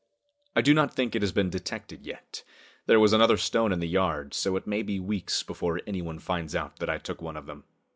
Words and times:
I 0.55 0.61
do 0.63 0.73
not 0.73 0.95
think 0.95 1.13
it 1.15 1.21
has 1.21 1.31
been 1.31 1.51
detected 1.51 2.07
yet. 2.07 2.43
There 2.87 2.99
was 2.99 3.13
another 3.13 3.37
stone 3.37 3.71
in 3.71 3.79
the 3.81 3.87
yard, 3.87 4.33
so 4.33 4.55
it 4.55 4.65
may 4.65 4.81
be 4.81 4.99
weeks 4.99 5.43
before 5.43 5.79
any 5.85 6.01
one 6.01 6.17
finds 6.17 6.55
out 6.55 6.77
that 6.79 6.89
I 6.89 6.97
took 6.97 7.21
one 7.21 7.37
of 7.37 7.45
them. 7.45 7.65